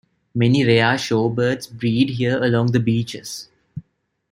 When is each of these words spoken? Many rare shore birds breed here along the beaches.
Many 0.33 0.65
rare 0.65 0.97
shore 0.97 1.29
birds 1.29 1.67
breed 1.67 2.09
here 2.09 2.41
along 2.43 2.71
the 2.71 2.79
beaches. 2.79 3.49